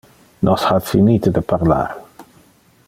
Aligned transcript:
Nos 0.47 0.63
ha 0.69 0.79
finite 0.93 1.33
de 1.37 1.43
parlar. 1.53 1.85